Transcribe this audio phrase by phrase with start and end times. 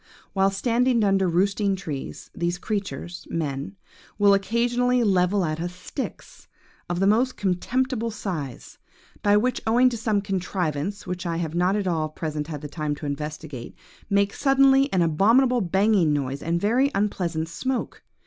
[0.33, 3.75] While standing under our roosting trees, these creatures, men,
[4.17, 6.47] will occasionally level at us sticks,
[6.89, 8.79] of the most contemptible size,
[9.21, 12.95] but which, owing to some contrivance which I have not at present had the time
[12.95, 13.75] to investigate,
[14.09, 18.01] make suddenly an abominable banging noise and a very unpleasant smoke.